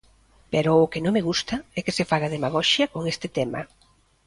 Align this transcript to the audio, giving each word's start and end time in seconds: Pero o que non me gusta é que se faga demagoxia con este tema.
Pero 0.51 0.71
o 0.83 0.89
que 0.91 1.03
non 1.03 1.15
me 1.15 1.25
gusta 1.29 1.55
é 1.77 1.79
que 1.85 1.95
se 1.97 2.07
faga 2.11 2.33
demagoxia 2.35 2.85
con 2.93 3.01
este 3.13 3.27
tema. 3.37 3.61